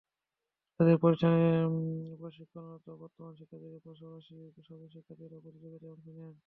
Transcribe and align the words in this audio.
তাঁদের 0.79 0.97
প্রতিষ্ঠানে 1.01 1.41
প্রশিক্ষণরত 2.19 2.85
বর্তমান 3.01 3.31
শিক্ষার্থীদের 3.39 3.85
পাশাপাশি 3.85 4.35
সাবেক 4.67 4.89
শিক্ষার্থীরাও 4.93 5.43
প্রতিযোগিতায় 5.45 5.93
অংশ 5.93 6.05
নেন। 6.09 6.33